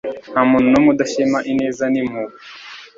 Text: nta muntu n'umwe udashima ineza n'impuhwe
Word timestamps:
nta 0.31 0.41
muntu 0.49 0.67
n'umwe 0.69 0.89
udashima 0.95 1.37
ineza 1.51 1.83
n'impuhwe 1.89 2.35